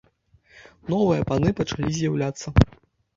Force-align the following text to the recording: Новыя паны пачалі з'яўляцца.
Новыя 0.93 1.27
паны 1.31 1.51
пачалі 1.59 1.89
з'яўляцца. 1.99 2.47